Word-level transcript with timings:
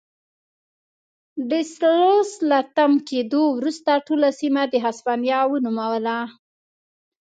ډي 1.49 1.61
سلوس 1.75 2.31
له 2.49 2.59
تم 2.75 2.91
کېدو 3.09 3.41
وروسته 3.57 3.91
ټوله 4.07 4.29
سیمه 4.39 4.63
د 4.69 4.75
هسپانیا 4.85 5.39
ونوموله. 5.51 6.17